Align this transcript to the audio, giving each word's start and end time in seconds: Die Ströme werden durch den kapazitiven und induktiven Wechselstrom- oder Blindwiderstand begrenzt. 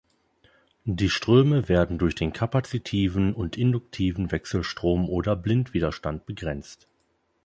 Die 0.85 1.11
Ströme 1.11 1.69
werden 1.69 1.99
durch 1.99 2.15
den 2.15 2.33
kapazitiven 2.33 3.35
und 3.35 3.55
induktiven 3.55 4.31
Wechselstrom- 4.31 5.07
oder 5.07 5.35
Blindwiderstand 5.35 6.25
begrenzt. 6.25 6.87